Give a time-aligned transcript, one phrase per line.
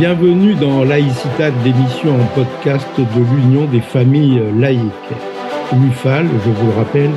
[0.00, 4.80] Bienvenue dans Laïcitat, l'émission en podcast de l'Union des familles laïques.
[5.74, 7.10] L'UFAL, je vous le rappelle,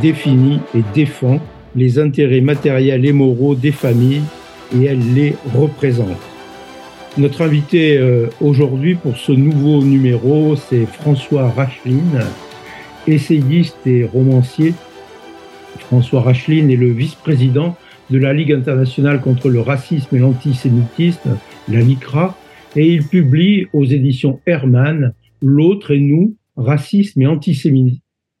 [0.00, 1.40] définit et défend
[1.76, 4.22] les intérêts matériels et moraux des familles
[4.74, 6.16] et elle les représente.
[7.18, 12.22] Notre invité euh, aujourd'hui pour ce nouveau numéro, c'est François Racheline,
[13.06, 14.72] essayiste et romancier.
[15.80, 17.76] François Racheline est le vice-président
[18.08, 21.36] de la Ligue internationale contre le racisme et l'antisémitisme,
[21.68, 22.36] la LICRA,
[22.76, 27.26] et il publie aux éditions Hermann L'autre et nous, racisme et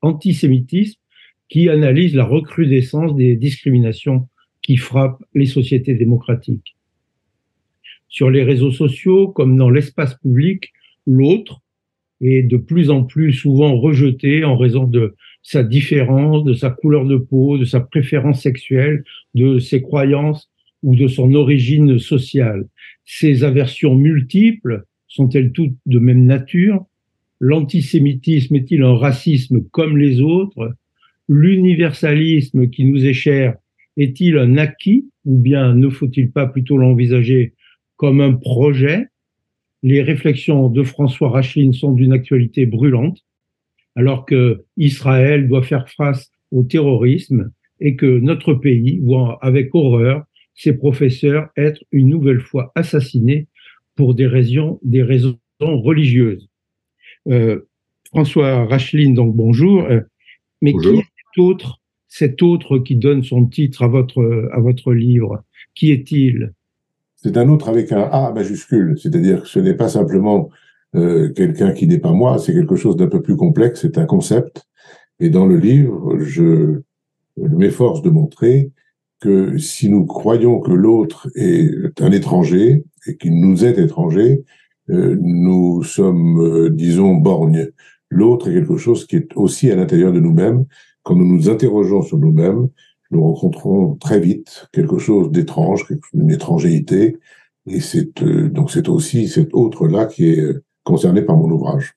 [0.02, 1.00] antisémitisme,
[1.48, 4.28] qui analyse la recrudescence des discriminations
[4.62, 6.76] qui frappent les sociétés démocratiques.
[8.08, 10.72] Sur les réseaux sociaux, comme dans l'espace public,
[11.06, 11.60] l'autre
[12.20, 17.04] est de plus en plus souvent rejeté en raison de sa différence, de sa couleur
[17.04, 19.02] de peau, de sa préférence sexuelle,
[19.34, 20.51] de ses croyances
[20.82, 22.66] ou de son origine sociale.
[23.04, 26.84] Ces aversions multiples sont-elles toutes de même nature?
[27.40, 30.74] L'antisémitisme est-il un racisme comme les autres?
[31.28, 33.56] L'universalisme qui nous est cher
[33.96, 37.54] est-il un acquis ou bien ne faut-il pas plutôt l'envisager
[37.96, 39.06] comme un projet?
[39.82, 43.24] Les réflexions de François Racheline sont d'une actualité brûlante
[43.94, 50.24] alors que Israël doit faire face au terrorisme et que notre pays voit avec horreur
[50.54, 53.48] ses professeurs être une nouvelle fois assassinés
[53.94, 56.48] pour des raisons, des raisons religieuses.
[57.28, 57.60] Euh,
[58.08, 59.84] François Racheline, donc bonjour.
[59.84, 60.00] Euh,
[60.60, 64.92] mais qui est cet autre, cet autre qui donne son titre à votre, à votre
[64.92, 65.42] livre?
[65.74, 66.52] Qui est-il?
[67.16, 70.50] C'est un autre avec un A majuscule, c'est-à-dire que ce n'est pas simplement
[70.94, 74.04] euh, quelqu'un qui n'est pas moi, c'est quelque chose d'un peu plus complexe, c'est un
[74.04, 74.64] concept.
[75.20, 76.80] Et dans le livre, je
[77.36, 78.72] m'efforce de montrer
[79.22, 84.42] que si nous croyons que l'autre est un étranger et qu'il nous est étranger,
[84.90, 87.68] euh, nous sommes, euh, disons, borgnes.
[88.10, 90.64] L'autre est quelque chose qui est aussi à l'intérieur de nous-mêmes.
[91.04, 92.68] Quand nous nous interrogeons sur nous-mêmes,
[93.12, 97.16] nous rencontrons très vite quelque chose d'étrange, une étrangéité.
[97.66, 100.44] Et c'est donc c'est aussi cet autre-là qui est
[100.82, 101.92] concerné par mon ouvrage.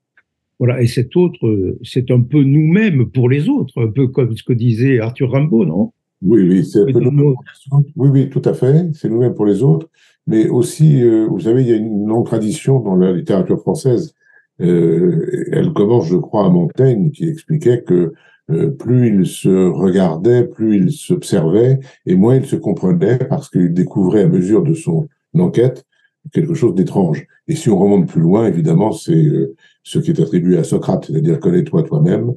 [0.60, 4.44] Voilà, et cet autre, c'est un peu nous-mêmes pour les autres, un peu comme ce
[4.44, 5.92] que disait Arthur Rimbaud, non?
[6.22, 7.36] Oui, oui, c'est un peu nous
[7.96, 9.90] Oui, oui, tout à fait, c'est nous-mêmes pour les autres,
[10.28, 14.14] mais aussi, euh, vous savez, il y a une longue tradition dans la littérature française.
[14.62, 18.14] Euh, elle commence, je crois, à Montaigne, qui expliquait que
[18.52, 23.74] euh, plus il se regardait, plus il s'observait, et moins il se comprenait, parce qu'il
[23.74, 25.86] découvrait à mesure de son enquête
[26.34, 27.28] quelque chose d'étrange.
[27.48, 31.06] Et si on remonte plus loin, évidemment, c'est euh, ce qui est attribué à Socrate,
[31.06, 32.34] c'est-à-dire connais-toi toi-même.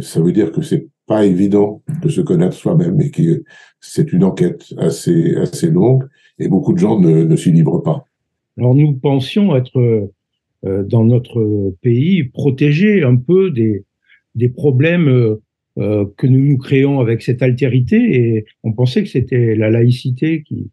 [0.00, 3.44] Ça veut dire que c'est pas évident de se connaître soi-même et que
[3.80, 6.04] c'est une enquête assez assez longue
[6.38, 8.04] et beaucoup de gens ne, ne s'y livrent pas.
[8.58, 9.78] Alors nous pensions être
[10.64, 13.84] euh, dans notre pays protégés un peu des
[14.34, 15.38] des problèmes
[15.78, 20.42] euh, que nous nous créons avec cette altérité et on pensait que c'était la laïcité
[20.42, 20.70] qui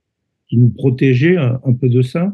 [0.47, 2.33] qui nous protégeait un peu de ça.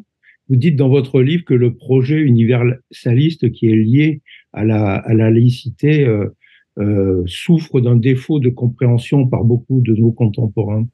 [0.50, 4.22] Vous dites dans votre livre que le projet universaliste qui est lié
[4.52, 6.28] à la, à la laïcité euh,
[6.78, 10.88] euh, souffre d'un défaut de compréhension par beaucoup de nos contemporains.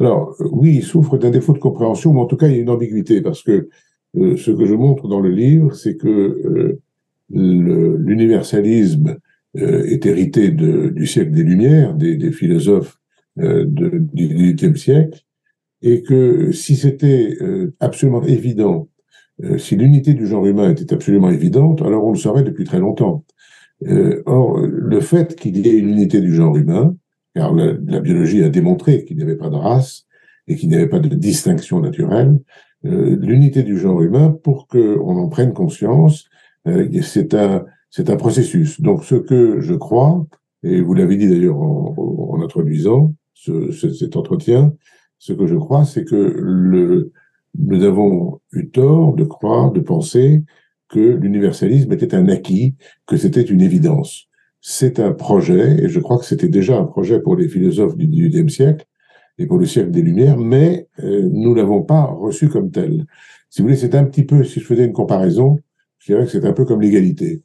[0.00, 2.62] Alors oui, il souffre d'un défaut de compréhension, mais en tout cas il y a
[2.62, 3.68] une ambiguïté parce que
[4.16, 6.82] euh, ce que je montre dans le livre, c'est que euh,
[7.30, 9.16] l'universalisme
[9.58, 12.98] euh, est hérité du siècle des Lumières, des, philosophes
[13.38, 15.22] euh, de, du XVIIIe siècle,
[15.82, 18.88] et que si c'était euh, absolument évident,
[19.42, 22.78] euh, si l'unité du genre humain était absolument évidente, alors on le saurait depuis très
[22.78, 23.24] longtemps.
[23.86, 26.96] Euh, or, le fait qu'il y ait une unité du genre humain,
[27.34, 30.06] car la, biologie a démontré qu'il n'y avait pas de race
[30.48, 32.38] et qu'il n'y avait pas de distinction naturelle,
[32.84, 36.28] l'unité du genre humain, pour qu'on en prenne conscience,
[37.02, 38.80] c'est un, c'est un processus.
[38.80, 40.26] Donc, ce que je crois,
[40.62, 44.74] et vous l'avez dit d'ailleurs en, introduisant ce, cet entretien,
[45.18, 47.10] ce que je crois, c'est que
[47.58, 50.42] nous avons eu tort de croire, de penser
[50.92, 54.28] que l'universalisme était un acquis, que c'était une évidence.
[54.60, 58.06] C'est un projet, et je crois que c'était déjà un projet pour les philosophes du
[58.06, 58.84] XVIIIe siècle
[59.38, 63.06] et pour le siècle des Lumières, mais euh, nous l'avons pas reçu comme tel.
[63.48, 65.58] Si vous voulez, c'est un petit peu, si je faisais une comparaison,
[65.98, 67.42] je dirais que c'est un peu comme l'égalité.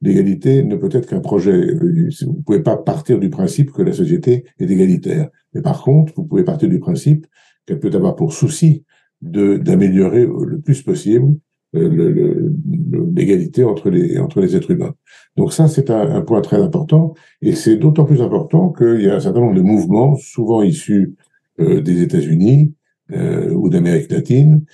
[0.00, 1.74] L'égalité ne peut être qu'un projet.
[1.74, 5.28] Vous ne pouvez pas partir du principe que la société est égalitaire.
[5.52, 7.26] Mais par contre, vous pouvez partir du principe
[7.66, 8.84] qu'elle peut avoir pour souci
[9.20, 11.36] d'améliorer le plus possible
[11.76, 14.94] l'égalité entre les, entre les êtres humains.
[15.36, 19.16] Donc ça, c'est un, point très important, et c'est d'autant plus important qu'il y a
[19.16, 21.14] un certain nombre de mouvements, souvent issus
[21.60, 22.72] euh, des États-Unis,
[23.12, 24.64] euh, ou d'Amérique latine,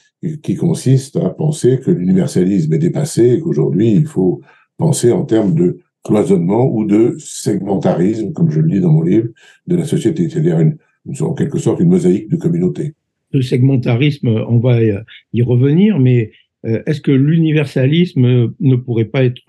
[0.43, 4.41] qui consiste à penser que l'universalisme est dépassé et qu'aujourd'hui il faut
[4.79, 9.29] penser en termes de cloisonnement ou de segmentarisme, comme je le dis dans mon livre,
[9.67, 10.77] de la société, c'est-à-dire une,
[11.21, 12.95] en quelque sorte une mosaïque de communautés.
[13.33, 16.31] Le segmentarisme, on va y revenir, mais
[16.65, 19.43] est-ce que l'universalisme ne pourrait pas être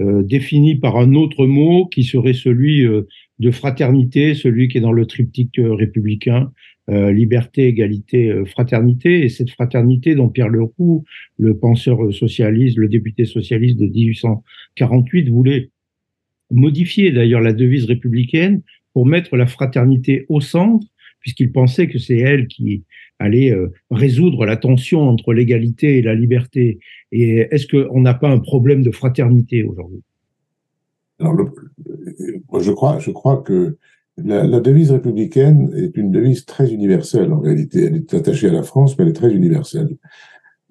[0.00, 3.02] euh, défini par un autre mot qui serait celui euh,
[3.38, 6.52] de fraternité, celui qui est dans le triptyque républicain,
[6.90, 11.04] liberté, égalité, fraternité, et cette fraternité dont Pierre Leroux,
[11.36, 15.68] le penseur socialiste, le député socialiste de 1848, voulait
[16.50, 18.62] modifier d'ailleurs la devise républicaine
[18.92, 20.86] pour mettre la fraternité au centre,
[21.28, 22.84] puisqu'il pensait que c'est elle qui
[23.18, 26.78] allait euh, résoudre la tension entre l'égalité et la liberté.
[27.12, 30.00] Et est-ce qu'on n'a pas un problème de fraternité aujourd'hui?
[31.20, 31.36] Alors,
[32.60, 33.76] je crois, je crois que
[34.16, 37.84] la, la, devise républicaine est une devise très universelle en réalité.
[37.84, 39.98] Elle est attachée à la France, mais elle est très universelle.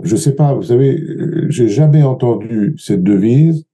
[0.02, 3.67] Je sais pas, vous savez, euh, j'ai jamais entendu cette devise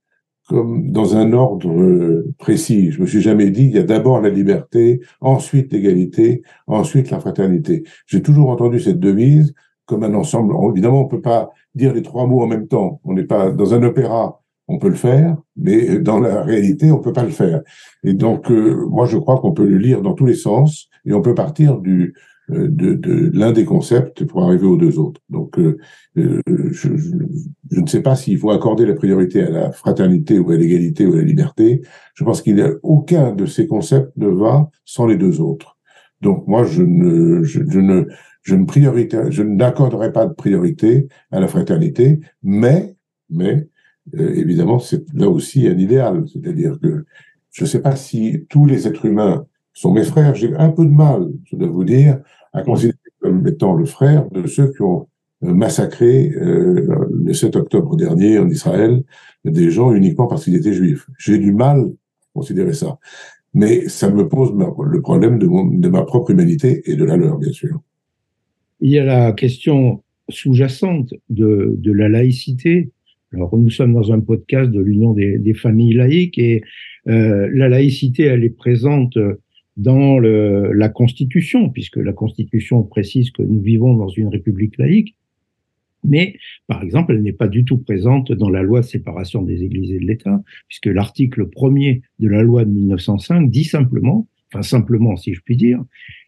[0.48, 2.92] comme dans un ordre euh, précis.
[2.92, 7.20] Je me suis jamais dit, il y a d'abord la liberté, ensuite l'égalité, ensuite la
[7.20, 7.84] fraternité.
[8.08, 9.54] J'ai toujours entendu cette devise
[9.86, 10.54] comme un ensemble.
[10.72, 13.00] Évidemment, on peut pas dire les trois mots en même temps.
[13.04, 14.42] On n'est pas dans un opéra.
[14.70, 17.62] On peut le faire, mais dans la réalité, on peut pas le faire.
[18.04, 21.14] Et donc, euh, moi, je crois qu'on peut le lire dans tous les sens, et
[21.14, 22.14] on peut partir du,
[22.50, 25.22] de, de l'un des concepts pour arriver aux deux autres.
[25.30, 25.78] Donc, euh,
[26.18, 30.52] euh, je, je, ne sais pas s'il faut accorder la priorité à la fraternité ou
[30.52, 31.82] à l'égalité ou à la liberté.
[32.16, 35.78] Je pense qu'il n'y a aucun de ces concepts ne va sans les deux autres.
[36.22, 38.08] Donc, moi, je ne, je, ne,
[38.42, 42.96] je ne priorité, je n'accorderai pas de priorité à la fraternité, mais,
[43.30, 43.68] mais,
[44.14, 46.26] évidemment, c'est là aussi un idéal.
[46.28, 47.06] C'est-à-dire que
[47.52, 50.36] je ne sais pas si tous les êtres humains sont mes frères.
[50.36, 52.20] J'ai un peu de mal, je dois vous dire,
[52.54, 55.08] à considérer comme étant le frère de ceux qui ont
[55.44, 59.04] euh, massacré euh, le 7 octobre dernier en Israël
[59.46, 61.08] des gens uniquement parce qu'ils étaient juifs.
[61.18, 61.86] J'ai du mal à
[62.34, 62.98] considérer ça.
[63.54, 67.38] Mais ça me pose le problème de, de ma propre humanité et de la leur,
[67.38, 67.82] bien sûr.
[68.80, 72.92] Il y a la question sous-jacente de, de la laïcité.
[73.34, 76.64] Alors, nous sommes dans un podcast de l'Union des, des familles laïques et
[77.08, 79.18] euh, la laïcité, elle est présente
[79.76, 85.16] dans la Constitution, puisque la Constitution précise que nous vivons dans une république laïque,
[86.04, 86.36] mais
[86.68, 89.92] par exemple, elle n'est pas du tout présente dans la loi de séparation des églises
[89.92, 95.16] et de l'État, puisque l'article premier de la loi de 1905 dit simplement, enfin simplement
[95.16, 95.84] si je puis dire,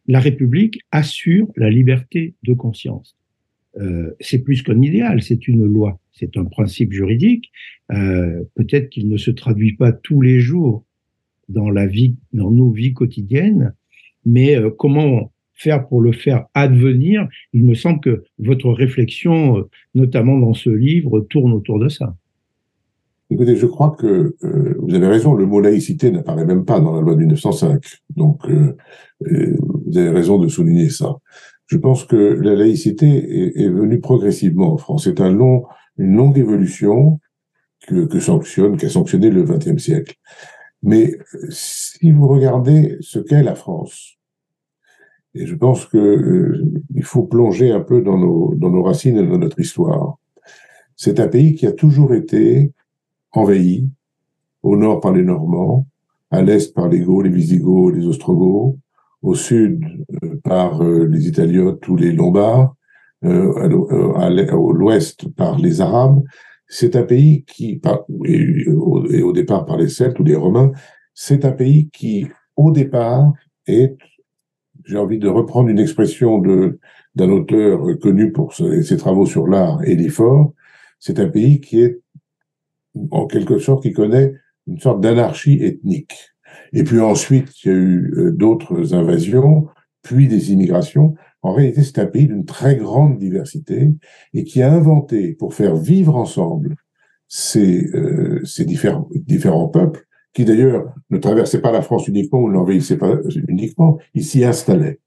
[0.07, 3.17] la République assure la liberté de conscience.
[3.77, 7.51] Euh, c'est plus qu'un idéal, c'est une loi, c'est un principe juridique.
[7.91, 10.85] Euh, Peut-être qu'il ne se traduit pas tous les jours
[11.49, 13.73] dans la vie, dans nos vies quotidiennes,
[14.25, 17.27] mais euh, comment faire pour le faire advenir?
[17.53, 22.15] Il me semble que votre réflexion, euh, notamment dans ce livre, tourne autour de ça.
[23.29, 26.93] Écoutez, je crois que euh, vous avez raison, le mot laïcité n'apparaît même pas dans
[26.93, 27.81] la loi de 1905.
[28.15, 28.47] Donc,
[29.19, 31.15] vous avez raison de souligner ça.
[31.67, 35.05] Je pense que la laïcité est, venue progressivement en France.
[35.05, 35.63] C'est une
[35.97, 37.19] longue évolution
[37.87, 40.15] que, que sanctionne, qu'a sanctionné le XXe siècle.
[40.85, 41.17] Mais
[41.49, 44.19] si vous regardez ce qu'est la France,
[45.33, 49.59] et je pense que euh, faut plonger un peu dans nos, racines et dans notre
[49.59, 50.17] histoire.
[50.95, 52.71] C'est un pays qui a toujours été
[53.31, 53.89] envahi,
[54.61, 55.87] au nord par les Normands,
[56.29, 58.77] à l'est par les Gauls, les Visigoths, les Ostrogoths,
[59.23, 59.83] au sud
[60.23, 62.75] euh, par euh, les Italiotes ou les Lombards,
[63.23, 66.21] à l'ouest par les Arabes,
[66.67, 67.81] c'est un pays qui,
[68.25, 70.71] et au départ par les Celtes ou les Romains,
[71.13, 73.31] c'est un pays qui, au départ,
[73.67, 73.95] est,
[74.85, 76.79] j'ai envie de reprendre une expression de
[77.15, 80.53] d'un auteur connu pour ses, travaux sur l'art et l'effort,
[80.99, 82.01] c'est un pays qui est,
[83.11, 84.33] en quelque sorte, qui connaît
[84.67, 86.13] une sorte d'anarchie ethnique.
[86.73, 89.67] Et puis ensuite, il y a eu euh, d'autres invasions,
[90.01, 91.15] puis des immigrations,
[91.45, 93.93] en réalité, c'est un pays d'une très grande diversité
[94.33, 96.75] et qui a inventé, pour faire vivre ensemble
[97.27, 103.17] ces, euh, différents, peuples, qui d'ailleurs ne traversaient pas la France uniquement ou l'envahissaient pas
[103.47, 104.99] uniquement, ils s'y installaient.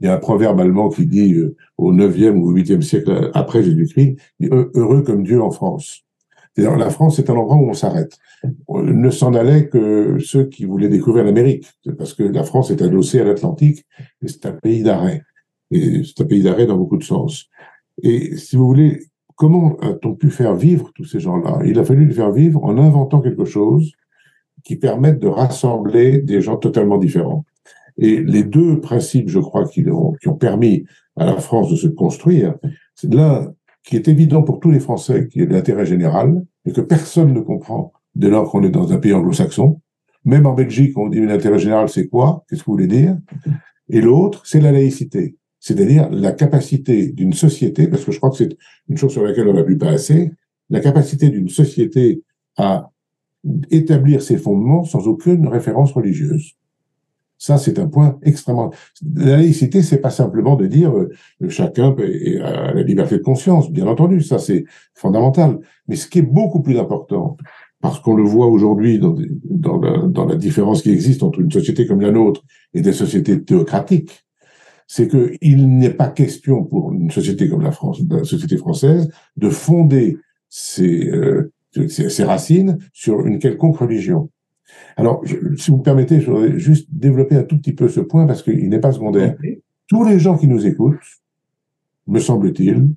[0.00, 3.30] Il y a un proverbe allemand qui dit euh, au 9e ou au 8e siècle
[3.34, 4.16] après Jésus-Christ,
[4.50, 6.06] heureux comme Dieu en France.
[6.56, 8.16] La France, c'est un endroit où on s'arrête.
[8.70, 11.66] Ne s'en allaient que ceux qui voulaient découvrir l'Amérique,
[11.98, 13.84] parce que la France est adossée à l'Atlantique,
[14.22, 15.20] et c'est un pays d'arrêt.
[15.72, 17.48] C'est un pays d'arrêt dans beaucoup de sens.
[18.02, 19.00] Et si vous voulez,
[19.34, 21.60] comment a-t-on pu faire vivre tous ces gens-là?
[21.64, 23.92] Il a fallu les faire vivre en inventant quelque chose
[24.64, 27.44] qui permette de rassembler des gens totalement différents.
[27.98, 30.84] Et les deux principes, je crois, qui ont, qui ont permis
[31.16, 32.54] à la France de se construire,
[32.94, 33.52] c'est l'un
[33.84, 37.40] qui est évident pour tous les Français, qui est l'intérêt général, et que personne ne
[37.40, 39.80] comprend dès lors qu'on est dans un pays anglo-saxon.
[40.24, 42.44] Même en Belgique, on dit l'intérêt général, c'est quoi?
[42.48, 43.16] Qu'est-ce que vous voulez dire?
[43.88, 48.36] Et l'autre, c'est la laïcité, c'est-à-dire la capacité d'une société, parce que je crois que
[48.36, 48.56] c'est
[48.88, 50.30] une chose sur laquelle on n'a pu pas assez,
[50.70, 52.22] la capacité d'une société
[52.56, 52.92] à
[53.72, 56.52] établir ses fondements sans aucune référence religieuse.
[57.36, 58.70] Ça, c'est un point extrêmement.
[59.16, 61.10] La laïcité, c'est pas simplement de dire euh,
[61.48, 61.96] chacun
[62.44, 65.58] a la liberté de conscience, bien entendu, ça c'est fondamental.
[65.88, 67.36] Mais ce qui est beaucoup plus important,
[67.80, 72.12] parce qu'on le voit aujourd'hui dans la différence qui existe entre une société comme la
[72.12, 74.25] nôtre et des sociétés théocratiques,
[74.86, 79.50] c'est qu'il n'est pas question pour une société comme la France, la société française, de
[79.50, 81.52] fonder ses, euh,
[81.88, 84.30] ses racines sur une quelconque religion.
[84.96, 85.22] Alors,
[85.56, 88.42] si vous me permettez, je voudrais juste développer un tout petit peu ce point parce
[88.42, 89.36] qu'il n'est pas secondaire.
[89.88, 90.96] Tous les gens qui nous écoutent,
[92.06, 92.88] me semble-t-il,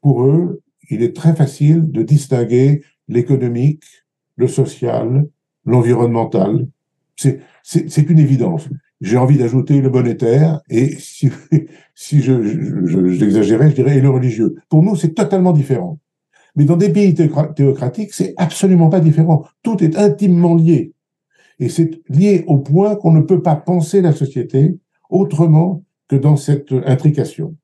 [0.00, 3.84] pour eux, il est très facile de distinguer l'économique,
[4.36, 5.26] le social,
[5.64, 6.66] l'environnemental.
[7.16, 7.40] C'est,
[8.08, 8.68] une évidence.
[9.00, 11.30] J'ai envie d'ajouter le monétaire et si,
[11.94, 12.42] si je,
[12.84, 14.56] je, j'exagérais, je dirais et le religieux.
[14.68, 15.98] Pour nous, c'est totalement différent.
[16.56, 19.44] Mais dans des pays théocratiques, c'est absolument pas différent.
[19.62, 20.92] Tout est intimement lié.
[21.60, 24.76] Et c'est lié au point qu'on ne peut pas penser la société
[25.10, 27.54] autrement que dans cette intrication.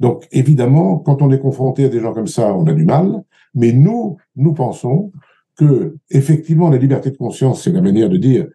[0.00, 3.22] Donc, évidemment, quand on est confronté à des gens comme ça, on a du mal.
[3.54, 5.12] Mais nous, nous pensons
[5.56, 8.46] que, effectivement, la liberté de conscience, c'est la manière de dire,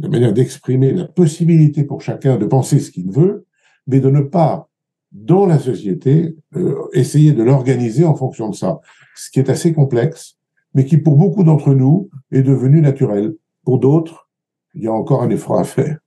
[0.00, 3.46] la manière d'exprimer la possibilité pour chacun de penser ce qu'il veut,
[3.86, 4.68] mais de ne pas,
[5.12, 8.80] dans la société, euh, essayer de l'organiser en fonction de ça.
[9.16, 10.36] Ce qui est assez complexe,
[10.74, 13.34] mais qui, pour beaucoup d'entre nous, est devenu naturel.
[13.64, 14.28] Pour d'autres,
[14.74, 15.98] il y a encore un effort à faire.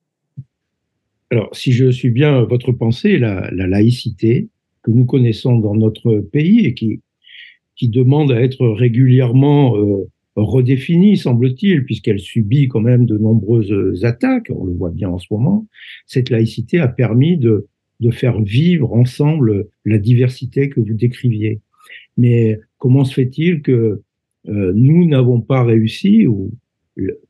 [1.31, 4.49] Alors, si je suis bien votre pensée, la, laïcité
[4.83, 7.01] que nous connaissons dans notre pays et qui,
[7.75, 14.51] qui demande à être régulièrement euh, redéfinie, semble-t-il, puisqu'elle subit quand même de nombreuses attaques,
[14.55, 15.67] on le voit bien en ce moment,
[16.05, 17.67] cette laïcité a permis de,
[18.11, 21.61] faire vivre ensemble la diversité que vous décriviez.
[22.17, 24.01] Mais comment se fait-il que
[24.49, 26.51] euh, nous n'avons pas réussi, ou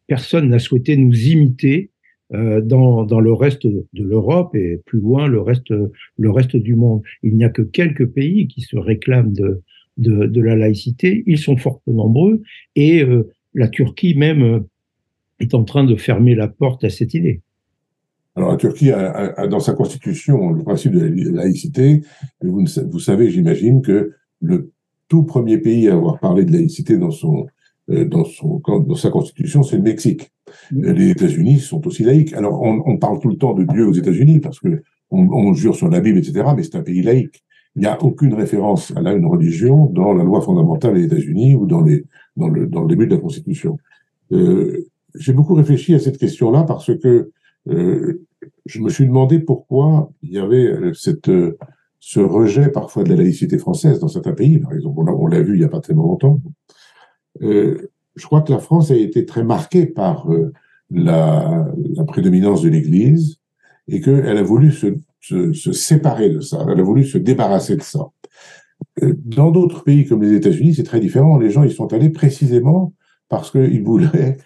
[0.07, 1.91] personne n'a souhaité nous imiter
[2.33, 7.01] euh, dans, le reste de l'Europe et plus loin le reste du monde?
[7.21, 9.61] Il n'y a que quelques pays qui se réclament de,
[9.97, 11.23] de, de la laïcité.
[11.27, 12.41] Ils sont fort peu nombreux
[12.75, 14.59] et euh, la Turquie même euh,
[15.39, 17.41] est en train de fermer la porte à cette idée.
[18.35, 22.01] Alors la Turquie a, a, dans sa constitution le principe de la laïcité.
[22.41, 24.71] Vous, vous savez, j'imagine que le
[25.09, 27.47] tout premier pays à avoir parlé de laïcité dans son
[27.89, 30.31] euh, dans, son, dans sa constitution, c'est le Mexique.
[30.71, 32.33] Les États-Unis sont aussi laïcs.
[32.33, 35.53] Alors, on, on, parle tout le temps de Dieu aux États-Unis parce que on, on,
[35.53, 36.45] jure sur la Bible, etc.
[36.55, 37.43] Mais c'est un pays laïque.
[37.75, 41.65] Il n'y a aucune référence à une religion dans la loi fondamentale des États-Unis ou
[41.65, 43.77] dans, les, dans, le, dans le début de la Constitution.
[44.31, 44.85] Euh,
[45.15, 47.31] J'ai beaucoup réfléchi à cette question-là parce que
[47.69, 48.25] euh,
[48.65, 51.57] je me suis demandé pourquoi il y avait euh, cette, euh,
[51.99, 54.59] ce rejet parfois de la laïcité française dans certains pays.
[54.59, 56.41] Par exemple, on l'a vu il n'y a pas tellement longtemps.
[57.41, 60.51] Euh, je crois que la France a été très marquée par euh,
[60.89, 63.37] la, la, prédominance de l'Église
[63.87, 64.87] et qu'elle a voulu se,
[65.21, 68.09] se, se, séparer de ça, elle a voulu se débarrasser de ça.
[69.03, 71.37] Euh, dans d'autres pays comme les États-Unis, c'est très différent.
[71.37, 72.93] Les gens, ils sont allés précisément
[73.29, 74.37] parce qu'ils voulaient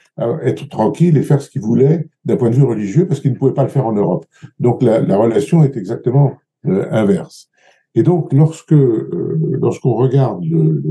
[0.44, 3.36] être tranquilles et faire ce qu'ils voulaient d'un point de vue religieux, parce qu'ils ne
[3.36, 4.27] pouvaient pas le faire en Europe.
[4.60, 7.50] Donc la, la relation est exactement inverse.
[7.96, 10.82] Et donc, lorsque euh, lorsqu'on regarde le,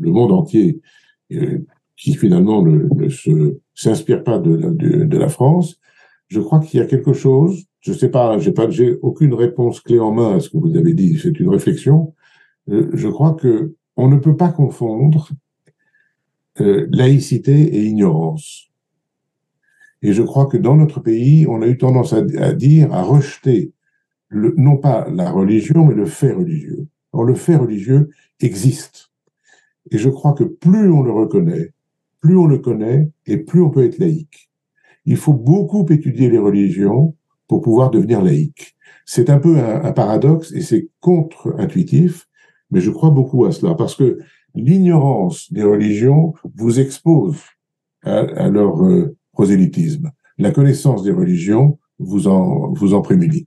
[0.00, 0.80] le, monde entier
[1.32, 1.58] euh,
[1.96, 2.88] qui finalement ne,
[3.74, 5.78] s'inspire pas de la, de la, France,
[6.28, 7.64] je crois qu'il y a quelque chose.
[7.84, 10.74] Je sais pas, j'ai pas, j'ai aucune réponse clé en main à ce que vous
[10.74, 11.18] avez dit.
[11.22, 12.14] C'est une réflexion.
[12.70, 15.28] Euh, je crois que on ne peut pas confondre
[16.62, 18.70] euh, laïcité et ignorance.
[20.00, 23.02] Et je crois que dans notre pays, on a eu tendance à, à dire, à
[23.02, 23.72] rejeter
[24.28, 26.86] le, non pas la religion, mais le fait religieux.
[27.12, 28.08] Or, le fait religieux
[28.40, 29.10] existe.
[29.90, 31.74] Et je crois que plus on le reconnaît,
[32.22, 34.50] plus on le connaît et plus on peut être laïque.
[35.04, 37.14] Il faut beaucoup étudier les religions
[37.54, 38.74] pour pouvoir devenir laïque.
[39.06, 42.26] C'est un peu un, paradoxe et c'est contre-intuitif,
[42.72, 44.18] mais je crois beaucoup à cela parce que
[44.56, 47.36] l'ignorance des religions vous expose
[48.02, 50.10] à, leur euh, prosélytisme.
[50.36, 53.46] La connaissance des religions vous en, vous en prémunit.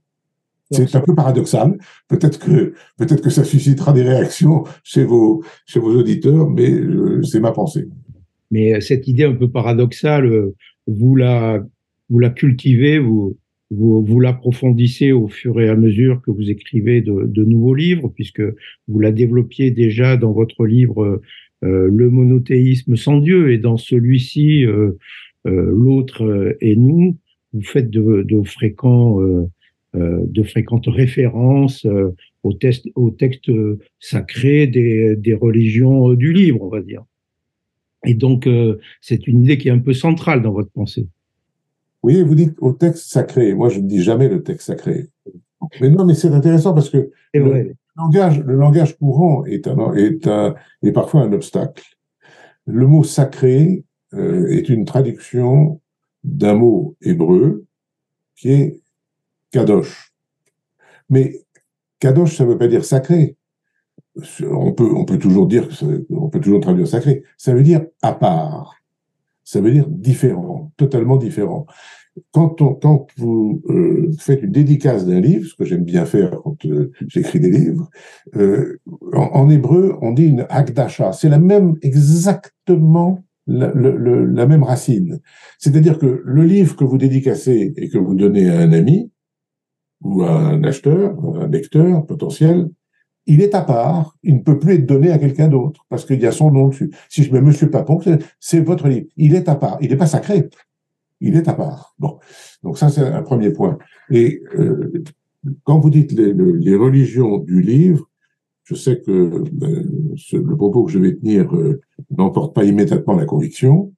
[0.70, 1.76] C'est un peu paradoxal.
[2.08, 7.22] Peut-être que peut-être que ça suscitera des réactions chez vos chez vos auditeurs, mais euh,
[7.24, 7.88] c'est ma pensée.
[8.50, 10.30] Mais euh, cette idée un peu paradoxale,
[10.86, 11.62] vous la
[12.08, 13.36] vous la cultivez, vous
[13.70, 18.08] vous, vous l'approfondissez au fur et à mesure que vous écrivez de, de, nouveaux livres,
[18.14, 18.42] puisque
[18.88, 21.20] vous la développiez déjà dans votre livre
[21.64, 24.92] euh, Le monothéisme sans Dieu, et dans celui-ci, euh,
[25.46, 27.16] euh, L'autre et nous,
[27.52, 29.20] vous faites de, de fréquents,
[29.94, 31.86] de fréquentes références
[32.42, 33.50] aux, textes, aux textes
[33.98, 37.04] sacrés des, des religions du livre, on va dire.
[38.04, 38.46] Et donc,
[39.00, 41.06] c'est une idée qui est un peu centrale dans votre pensée.
[42.02, 43.54] Oui, vous dites au texte sacré.
[43.54, 45.10] Moi, je ne dis jamais le texte sacré.
[45.80, 50.26] Mais non, mais c'est intéressant parce que le, langage, le langage courant est, un, est,
[50.26, 51.84] un, est parfois un obstacle.
[52.66, 55.80] Le mot sacré euh, est une traduction
[56.22, 57.64] d'un mot hébreu
[58.36, 58.80] qui est
[59.50, 60.12] kadosh.
[61.10, 61.40] Mais
[61.98, 63.36] kadosh, ça ne veut pas dire sacré.
[64.42, 65.68] On peut, on peut toujours dire,
[66.10, 67.22] on peut toujours traduire sacré.
[67.36, 68.76] Ça veut dire à part
[69.48, 71.64] ça veut dire différent, totalement différent.
[72.32, 76.32] Quand, on, quand vous euh, faites une dédicace d'un livre, ce que j'aime bien faire
[76.42, 77.88] quand euh, j'écris des livres,
[78.36, 78.78] euh,
[79.14, 81.12] en, hébreu, on dit une akdasha.
[81.12, 85.18] C'est la même, exactement la, la même racine.
[85.58, 89.10] C'est-à-dire que le livre que vous dédicacez et que vous donnez à un ami,
[90.02, 92.68] ou à un acheteur, un lecteur potentiel,
[93.28, 96.18] il est à part, il ne peut plus être donné à quelqu'un d'autre, parce qu'il
[96.18, 96.90] y a son nom dessus.
[97.10, 98.00] Si je mets Monsieur Papon,
[98.40, 99.06] c'est votre livre.
[99.18, 99.76] Il est à part.
[99.82, 100.48] Il n'est pas sacré.
[101.20, 101.94] Il est à part.
[101.98, 102.18] Bon.
[102.62, 103.76] Donc ça, c'est un premier point.
[104.10, 105.04] Et euh,
[105.64, 108.08] quand vous dites les, religions du livre,
[108.64, 109.44] je sais que euh,
[110.32, 111.82] le propos que je vais tenir euh,
[112.16, 113.92] n'emporte pas immédiatement la conviction.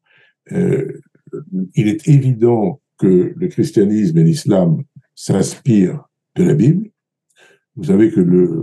[0.51, 4.83] il est évident que le christianisme et l'islam
[5.15, 6.90] s'inspirent de la Bible.
[7.77, 8.63] Vous savez que le,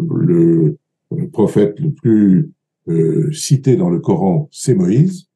[1.11, 2.51] le, prophète le plus
[2.87, 5.27] euh, cité dans le Coran, c'est Moïse,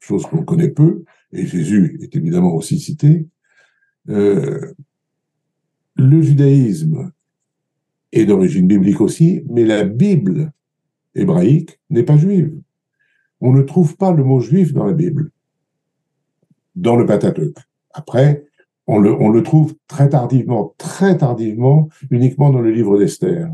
[0.00, 3.26] chose qu'on connaît peu, et Jésus est évidemment aussi cité.
[4.08, 4.72] Euh,
[5.94, 7.12] le judaïsme
[8.12, 10.52] est d'origine biblique aussi, mais la Bible
[11.14, 12.52] hébraïque n'est pas juive.
[13.40, 15.30] On ne trouve pas le mot juif dans la Bible,
[16.74, 17.58] dans le Pentateuque.
[17.92, 18.44] Après,
[18.86, 23.48] on le, on le trouve très tardivement, très tardivement, uniquement dans le livre d'Esther.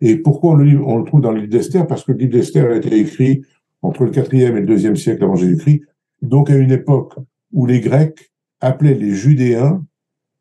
[0.00, 1.86] Et pourquoi on le, on le trouve dans le livre d'Esther?
[1.86, 3.42] Parce que le livre d'Esther a été écrit
[3.82, 5.82] entre le 4e et le 2e siècle avant Jésus-Christ,
[6.22, 7.14] donc à une époque
[7.52, 9.84] où les Grecs appelaient les Judéens,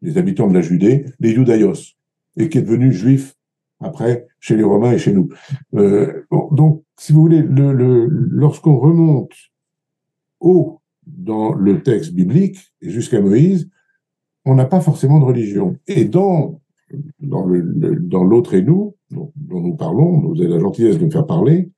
[0.02, 1.96] les habitants de la Judée, les Judaïos,
[2.38, 3.36] et qui est devenu juif
[3.80, 5.30] après chez les Romains et chez nous.
[5.76, 9.34] Euh, donc, si vous voulez, le, le, lorsqu'on remonte
[10.40, 13.70] haut dans le texte biblique, jusqu'à Moïse,
[14.46, 15.78] on n'a pas forcément de religion.
[15.88, 16.62] Et dans,
[17.20, 21.12] dans, le, dans l'autre et nous, dont, nous parlons, vous avez la gentillesse de me
[21.12, 21.72] faire parler,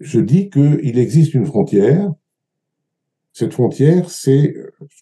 [0.00, 2.12] je dis qu'il existe une frontière.
[3.32, 4.54] Cette frontière, c'est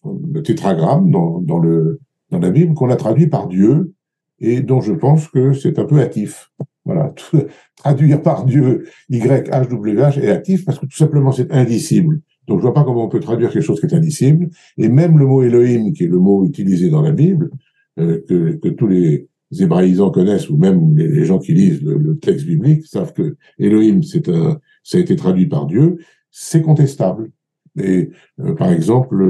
[0.04, 2.00] le tétragramme dans, dans, le,
[2.30, 3.94] dans la Bible qu'on a traduit par Dieu
[4.40, 6.52] et dont je pense que c'est un peu hâtif.
[6.84, 7.14] Voilà,
[7.76, 12.20] traduire par Dieu YHWH est hâtif parce que tout simplement c'est indicible.
[12.48, 14.48] Donc, je vois pas comment on peut traduire quelque chose qui est indicible.
[14.78, 17.50] Et même le mot Elohim, qui est le mot utilisé dans la Bible,
[17.98, 18.22] euh,
[18.62, 23.12] que, tous les hébraïsants connaissent, ou même les, gens qui lisent le, texte biblique, savent
[23.12, 25.98] que Elohim, c'est un, ça a été traduit par Dieu,
[26.30, 27.30] c'est contestable.
[27.78, 29.20] Et euh, par exemple,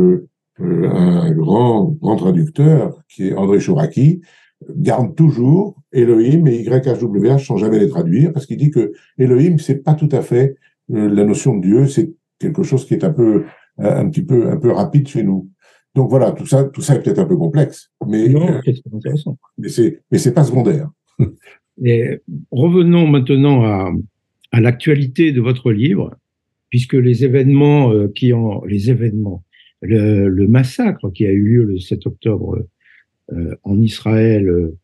[0.60, 4.20] euh, un grand, grand traducteur, qui est André Chouraki,
[4.76, 9.82] garde toujours Elohim et YHWH sans jamais les traduire, parce qu'il dit que Elohim, c'est
[9.82, 10.56] pas tout à fait
[10.88, 13.44] la notion de Dieu, c'est quelque chose qui est un peu,
[13.78, 15.50] un petit peu, un peu rapide chez nous.
[15.94, 19.38] Donc voilà, tout ça, tout ça est peut-être un peu complexe, mais non, c'est intéressant.
[19.56, 20.90] Mais c'est, mais c'est pas secondaire.
[21.84, 22.20] Et
[22.50, 23.92] revenons maintenant à,
[24.52, 26.16] à l'actualité de votre livre,
[26.70, 29.44] puisque les événements euh, qui ont, les événements,
[29.80, 32.66] le, le, massacre qui a eu lieu le 7 octobre
[33.32, 34.76] euh, en Israël, euh,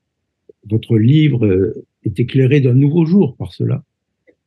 [0.70, 3.82] votre livre est éclairé d'un nouveau jour par cela.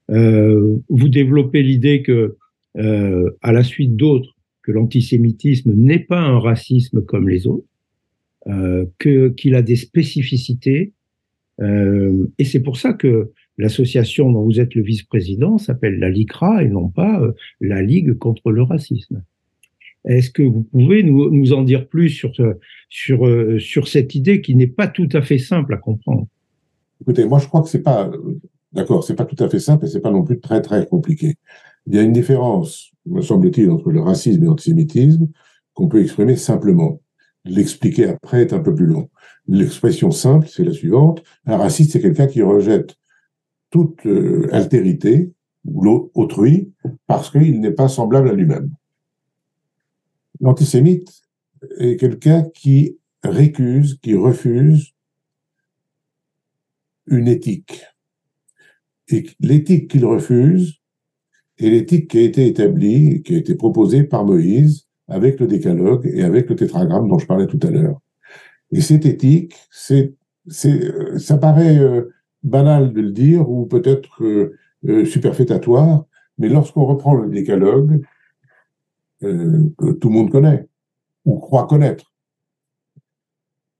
[0.09, 2.37] vous développez l'idée que
[2.77, 7.67] euh, à la suite d'autres, que l'antisémitisme n'est pas un racisme comme les autres,
[8.47, 10.93] euh, que qu'il a des spécificités,
[11.61, 16.63] euh, et c'est pour ça que l'association dont vous êtes le vice-président s'appelle la LICRA
[16.63, 17.21] et non pas
[17.59, 19.23] la Ligue contre le racisme.
[20.05, 22.31] Est-ce que vous pouvez nous, nous en dire plus sur,
[22.89, 23.27] sur,
[23.59, 26.27] sur cette idée qui n'est pas tout à fait simple à comprendre?
[27.01, 28.11] Écoutez, moi je crois que c'est pas,
[28.73, 31.35] d'accord, c'est pas tout à fait simple et c'est pas non plus très très compliqué.
[31.87, 35.27] Il y a une différence, me semble-t-il, entre le racisme et l'antisémitisme
[35.73, 37.01] qu'on peut exprimer simplement.
[37.45, 39.09] L'expliquer après est un peu plus long.
[39.47, 41.23] L'expression simple, c'est la suivante.
[41.45, 42.97] Un raciste, c'est quelqu'un qui rejette
[43.69, 45.31] toute euh, altérité
[45.65, 46.73] ou autrui
[47.07, 48.69] parce qu'il n'est pas semblable à lui-même.
[50.41, 51.27] L'antisémite,
[51.77, 54.93] est quelqu'un qui récuse, qui refuse
[57.07, 57.83] une éthique.
[59.09, 60.79] Et l'éthique qu'il refuse
[61.59, 66.09] est l'éthique qui a été établie, qui a été proposée par Moïse avec le décalogue
[66.11, 67.99] et avec le tétragramme dont je parlais tout à l'heure.
[68.71, 70.13] Et cette éthique, c'est,
[70.47, 74.55] c'est, ça paraît euh, banal de le dire ou peut-être euh,
[74.87, 76.05] euh, superfétatoire,
[76.37, 78.01] mais lorsqu'on reprend le décalogue,
[79.19, 80.67] que tout le monde connaît
[81.25, 82.13] ou croit connaître,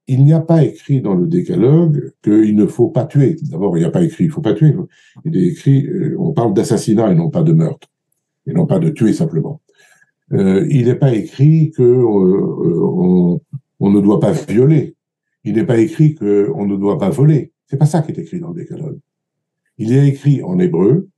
[0.08, 3.36] il n'y a pas écrit dans le décalogue qu'il ne faut pas tuer.
[3.44, 4.74] D'abord, il n'y a pas écrit il ne faut pas tuer.
[5.26, 7.90] Il est écrit, euh, on parle d'assassinat et non pas de meurtre,
[8.46, 9.62] et non pas de tuer simplement.
[10.34, 13.40] Euh, il n'est pas écrit que euh,
[13.80, 14.96] on, ne doit pas violer.
[15.44, 17.52] Il n'est pas écrit qu'on ne doit pas voler.
[17.68, 19.00] C'est pas ça qui est écrit dans le décalogue.
[19.78, 21.10] Il est écrit en hébreu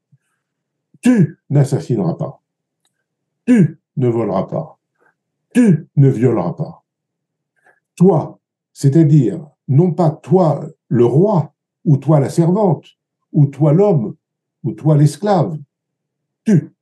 [1.01, 2.41] tu n'assassineras pas,
[3.45, 4.77] tu ne voleras pas,
[5.53, 6.83] tu ne violeras pas.
[7.95, 8.38] Toi,
[8.79, 12.85] c'est-à-dire, non pas toi le roi, ou toi la servante,
[13.33, 14.15] ou toi l'homme,
[14.63, 15.59] ou toi l'esclave,
[16.45, 16.73] tu.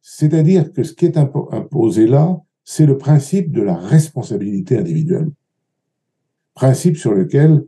[0.00, 5.28] C'est-à-dire que ce qui est imposé là, c'est le principe de la responsabilité individuelle.
[6.54, 7.66] Principe sur lequel,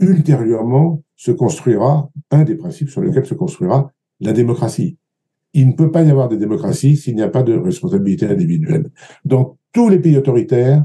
[0.00, 4.96] ultérieurement, se construira, un des principes sur lesquels se construira la démocratie.
[5.52, 8.90] Il ne peut pas y avoir de démocratie s'il n'y a pas de responsabilité individuelle.
[9.24, 10.84] Dans tous les pays autoritaires,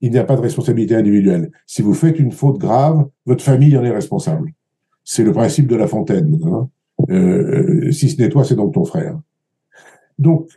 [0.00, 1.50] il n'y a pas de responsabilité individuelle.
[1.66, 4.52] Si vous faites une faute grave, votre famille en est responsable.
[5.04, 6.38] C'est le principe de la fontaine.
[6.44, 6.68] Hein.
[7.10, 9.18] Euh, si ce n'est toi, c'est donc ton frère.
[10.18, 10.48] Donc,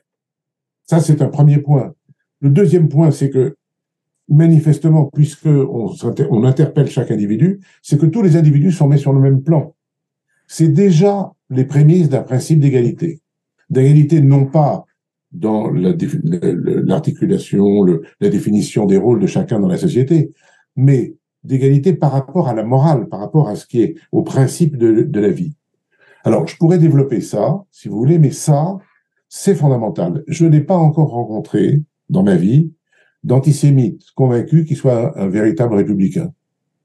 [0.86, 1.94] ça, c'est un premier point.
[2.42, 3.56] Le deuxième point, c'est que,
[4.30, 5.94] manifestement, puisque on,
[6.30, 9.76] on interpelle chaque individu, c'est que tous les individus sont mis sur le même plan.
[10.48, 13.22] C'est déjà les prémices d'un principe d'égalité.
[13.70, 14.86] D'égalité non pas
[15.34, 17.86] dans l'articulation,
[18.22, 20.32] la définition des rôles de chacun dans la société,
[20.76, 24.78] mais d'égalité par rapport à la morale, par rapport à ce qui est au principe
[24.78, 25.54] de, la vie.
[26.24, 28.78] Alors, je pourrais développer ça, si vous voulez, mais ça,
[29.28, 30.24] c'est fondamental.
[30.28, 32.72] Je n'ai pas encore rencontré dans ma vie
[33.24, 36.32] d'antisémites convaincus qui soient un, véritable républicain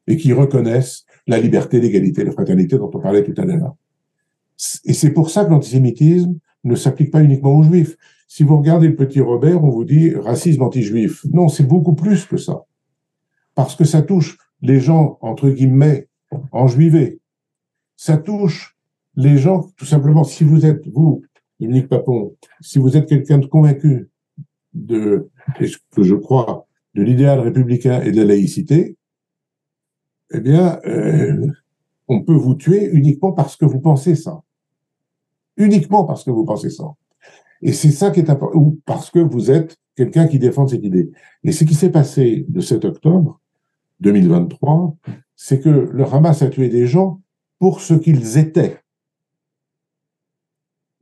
[0.06, 3.74] et qui reconnaissent la liberté, l'égalité, la fraternité dont on parlait tout à l'heure.
[4.84, 7.96] Et c'est pour ça que l'antisémitisme ne s'applique pas uniquement aux juifs.
[8.28, 11.24] Si vous regardez le petit Robert, on vous dit racisme anti-juif.
[11.32, 12.66] Non, c'est beaucoup plus que ça.
[13.54, 16.08] Parce que ça touche les gens, entre guillemets,
[16.52, 17.20] enjuivés.
[17.96, 18.76] Ça touche
[19.16, 21.22] les gens, tout simplement, si vous êtes, vous,
[21.58, 24.10] Dominique Papon, si vous êtes quelqu'un de convaincu
[24.74, 28.98] de, ce que je crois, de l'idéal républicain et de la laïcité,
[30.32, 31.46] eh bien, euh,
[32.08, 34.42] on peut vous tuer uniquement parce que vous pensez ça.
[35.56, 36.84] Uniquement parce que vous pensez ça.
[37.62, 40.84] Et c'est ça qui est important, ou parce que vous êtes quelqu'un qui défend cette
[40.84, 41.10] idée.
[41.42, 43.40] Et ce qui s'est passé le 7 octobre
[44.00, 44.96] 2023,
[45.34, 47.20] c'est que le Hamas a tué des gens
[47.58, 48.78] pour ce qu'ils étaient.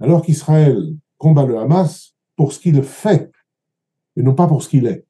[0.00, 3.30] Alors qu'Israël combat le Hamas pour ce qu'il fait,
[4.16, 5.04] et non pas pour ce qu'il est.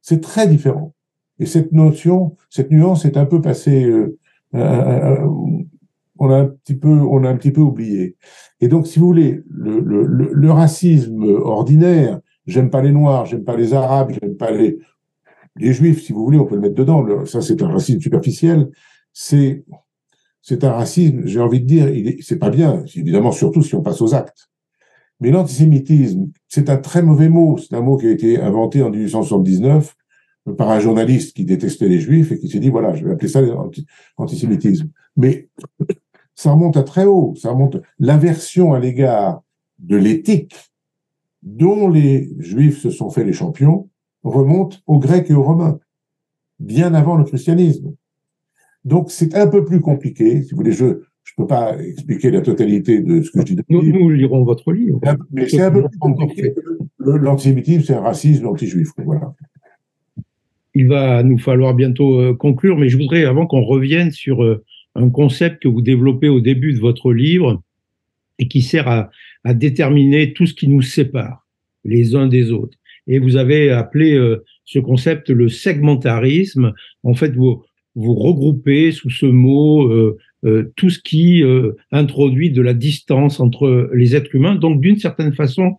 [0.00, 0.94] C'est très différent.
[1.38, 4.18] Et cette notion, cette nuance est un peu passée, euh,
[4.54, 5.26] euh, euh,
[6.22, 8.16] on a un petit peu, on a un petit peu oublié.
[8.60, 13.74] Et donc, si vous voulez, le, racisme ordinaire, j'aime pas les Noirs, j'aime pas les
[13.74, 14.78] Arabes, j'aime pas les,
[15.56, 17.26] les Juifs, si vous voulez, on peut le mettre dedans.
[17.26, 18.70] ça, c'est un racisme superficiel.
[19.12, 19.64] C'est,
[20.42, 24.00] c'est un racisme, j'ai envie de dire, c'est pas bien, évidemment, surtout si on passe
[24.00, 24.48] aux actes.
[25.18, 27.58] Mais l'antisémitisme, c'est un très mauvais mot.
[27.58, 29.96] C'est un mot qui a été inventé en 1879
[30.56, 33.28] par un journaliste qui détestait les juifs et qui s'est dit, voilà, je vais appeler
[33.28, 33.40] ça
[34.18, 34.90] l'antisémitisme.
[35.16, 35.48] Mais
[36.34, 39.42] ça remonte à très haut, ça remonte l'aversion à l'égard
[39.78, 40.72] de l'éthique
[41.42, 43.88] dont les Juifs se sont fait les champions
[44.22, 45.78] remonte aux Grecs et aux Romains,
[46.60, 47.94] bien avant le christianisme.
[48.84, 50.42] Donc c'est un peu plus compliqué.
[50.42, 50.94] Si vous voulez, je ne
[51.36, 53.62] peux pas expliquer la totalité de ce que je dis.
[53.68, 55.00] Nous, nous lirons votre livre.
[55.30, 56.54] Mais c'est un peu plus compliqué.
[56.98, 58.90] L'antisémitisme, c'est un racisme anti-juif.
[58.98, 59.34] Voilà.
[60.74, 64.64] Il va nous falloir bientôt euh, conclure, mais je voudrais, avant qu'on revienne sur euh,
[64.94, 67.62] un concept que vous développez au début de votre livre
[68.38, 69.10] et qui sert à,
[69.54, 71.46] déterminer tout ce qui nous sépare
[71.84, 72.78] les uns des autres.
[73.08, 76.72] Et vous avez appelé euh, ce concept le segmentarisme.
[77.02, 77.64] En fait, vous,
[77.96, 81.42] vous regroupez sous ce mot euh, euh, tout ce qui
[81.90, 84.54] introduit de la distance entre les êtres humains.
[84.54, 85.78] Donc, d'une certaine façon,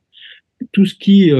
[0.73, 1.31] tout ce qui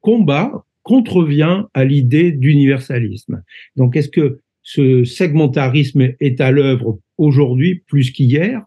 [0.00, 3.42] combat, contrevient à l'idée d'universalisme.
[3.76, 8.64] Donc, est-ce que ce segmentarisme est à l'œuvre aujourd'hui plus qu'hier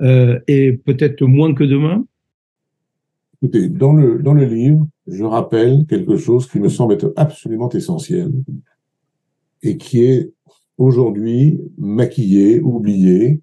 [0.00, 2.04] euh, et peut-être moins que demain
[3.42, 7.70] Écoutez, dans le, dans le livre, je rappelle quelque chose qui me semble être absolument
[7.70, 8.30] essentiel
[9.62, 10.32] et qui est
[10.76, 13.40] aujourd'hui maquillé, oublié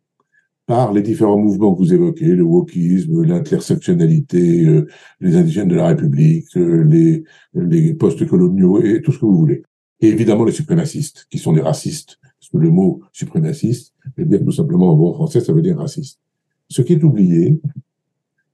[0.67, 4.88] par les différents mouvements que vous évoquez, le wokisme, l'intersectionnalité, euh,
[5.21, 9.38] les indigènes de la République, euh, les, les postes coloniaux et tout ce que vous
[9.38, 9.63] voulez.
[9.99, 14.43] Et évidemment les suprémacistes, qui sont des racistes, parce que le mot suprémaciste, veut dire
[14.43, 16.19] tout simplement en bon français, ça veut dire raciste.
[16.69, 17.60] Ce qui est oublié,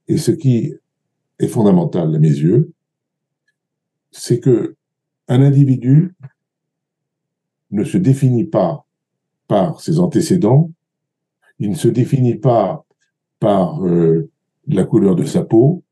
[0.08, 0.74] et ce qui
[1.40, 2.72] est fondamental à mes yeux,
[4.12, 4.76] c'est que
[5.28, 6.16] un individu
[7.72, 8.86] ne se définit pas
[9.48, 10.72] par ses antécédents,
[11.60, 12.86] il ne se définit pas
[13.40, 14.30] par euh,
[14.68, 15.84] la couleur de sa peau,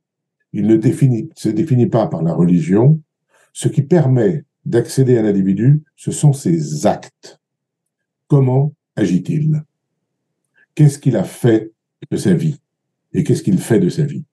[0.53, 0.79] il ne
[1.35, 2.99] se définit pas par la religion.
[3.53, 7.39] Ce qui permet d'accéder à l'individu, ce sont ses actes.
[8.27, 9.63] Comment agit-il?
[10.75, 11.71] Qu'est-ce qu'il a fait
[12.09, 12.59] de sa vie?
[13.13, 14.23] Et qu'est-ce qu'il fait de sa vie?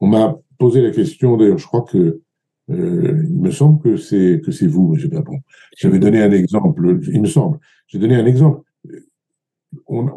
[0.00, 2.20] On m'a posé la question, d'ailleurs, je crois que
[2.70, 5.38] euh, il me semble que c'est que c'est vous, Monsieur Papon.
[5.76, 6.98] J'avais donné un exemple.
[7.12, 7.58] Il me semble.
[7.86, 8.62] J'ai donné un exemple.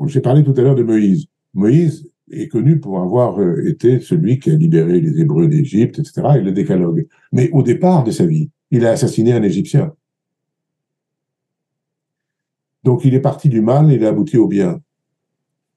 [0.07, 1.27] J'ai parlé tout à l'heure de Moïse.
[1.53, 6.21] Moïse est connu pour avoir euh, été celui qui a libéré les Hébreux d'Égypte, etc.
[6.37, 7.07] Et le décalogue.
[7.31, 9.93] Mais au départ de sa vie, il a assassiné un Égyptien.
[12.83, 14.81] Donc il est parti du mal et il a abouti au bien.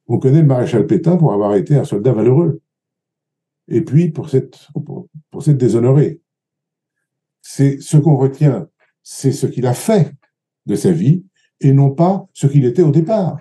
[0.07, 2.61] On connaît le maréchal Pétain pour avoir été un soldat valeureux.
[3.69, 4.69] Et puis pour cette,
[5.31, 6.23] pour cette déshonoré
[7.43, 8.69] c'est ce qu'on retient,
[9.03, 10.15] c'est ce qu'il a fait
[10.67, 11.25] de sa vie
[11.61, 13.41] et non pas ce qu'il était au départ.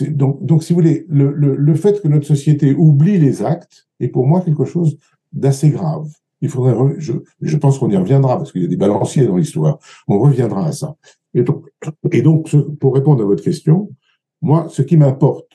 [0.00, 3.88] Donc, donc, si vous voulez, le, le, le, fait que notre société oublie les actes
[4.00, 4.98] est pour moi quelque chose
[5.32, 6.08] d'assez grave.
[6.42, 9.36] Il faudrait, je, je pense qu'on y reviendra parce qu'il y a des balanciers dans
[9.36, 9.78] l'histoire.
[10.08, 10.96] On reviendra à ça.
[11.34, 13.90] Et donc, pour répondre à votre question,
[14.42, 15.46] moi, ce qui m'importe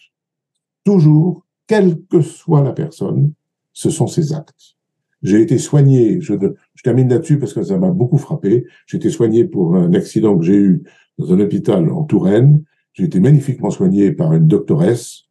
[0.83, 3.33] toujours, quelle que soit la personne,
[3.73, 4.77] ce sont ses actes.
[5.21, 6.33] J'ai été soigné, je,
[6.73, 8.65] je termine là-dessus parce que ça m'a beaucoup frappé.
[8.85, 10.83] J'ai été soigné pour un accident que j'ai eu
[11.17, 12.63] dans un hôpital en Touraine.
[12.93, 15.23] J'ai été magnifiquement soigné par une doctoresse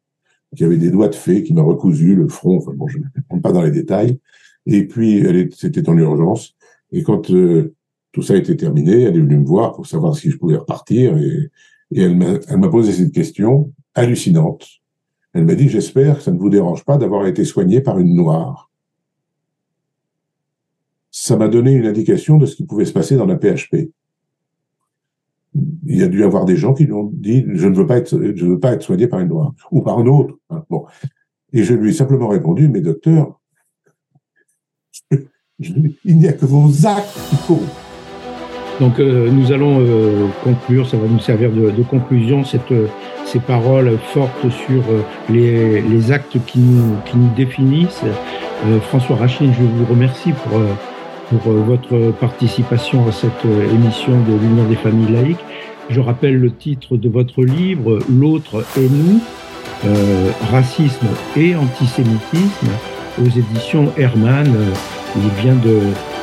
[0.54, 2.58] qui avait des doigts de fée, qui m'a recousu le front.
[2.58, 4.18] Enfin bon, je ne rentre pas dans les détails.
[4.66, 6.56] Et puis, elle c'était en urgence.
[6.92, 7.74] Et quand euh,
[8.12, 11.16] tout ça été terminé, elle est venue me voir pour savoir si je pouvais repartir.
[11.16, 11.50] Et,
[11.92, 14.66] et elle m'a posé cette question hallucinante.
[15.32, 18.14] Elle m'a dit, j'espère que ça ne vous dérange pas d'avoir été soigné par une
[18.14, 18.66] noire
[21.18, 23.90] ça m'a donné une indication de ce qui pouvait se passer dans la PHP.
[25.86, 27.86] Il y a dû y avoir des gens qui lui ont dit je ne veux
[27.86, 30.34] pas être, je veux pas être soigné par une noire ou par un autre.
[30.50, 30.84] Hein, bon,
[31.54, 33.40] et je lui ai simplement répondu mais docteur,
[35.58, 37.62] il n'y a que vos actes qui comptent.
[38.80, 42.74] Donc euh, nous allons euh, conclure, ça va nous servir de, conclusion cette,
[43.24, 48.02] ces paroles fortes sur euh, les, les, actes qui nous, qui nous définissent.
[48.88, 50.60] François Rachine, je vous remercie pour
[51.28, 55.44] pour euh, votre participation à cette euh, émission de l'Union des familles laïques.
[55.88, 59.20] Je rappelle le titre de votre livre, L'autre est nous,
[59.86, 62.68] euh, racisme et antisémitisme,
[63.20, 64.52] aux éditions Hermann.
[65.16, 65.78] Il vient de,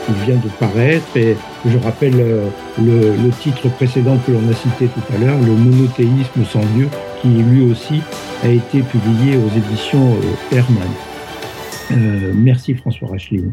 [0.10, 4.88] il vient de paraître et je rappelle le, le titre précédent que l'on a cité
[4.88, 6.88] tout à l'heure, Le monothéisme sans Dieu,
[7.22, 8.02] qui lui aussi
[8.44, 10.16] a été publié aux éditions
[10.52, 10.90] Hermann.
[11.92, 13.52] Euh, merci François Racheline.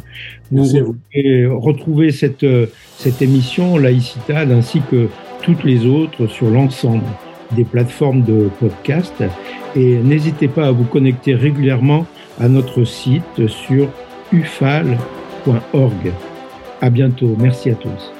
[0.50, 5.08] Vous, pouvez retrouver cette, euh, cette émission Laïcitade ainsi que
[5.42, 7.04] toutes les autres sur l'ensemble
[7.52, 9.14] des plateformes de podcast
[9.74, 12.06] et n'hésitez pas à vous connecter régulièrement
[12.38, 13.88] à notre site sur
[14.32, 15.19] ufal.org.
[16.80, 17.36] À bientôt.
[17.38, 18.12] Merci à tous.